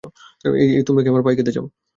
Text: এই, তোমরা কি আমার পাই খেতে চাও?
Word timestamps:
এই, 0.63 0.83
তোমরা 0.87 1.01
কি 1.03 1.09
আমার 1.09 1.23
পাই 1.25 1.35
খেতে 1.37 1.51
চাও? 1.55 1.65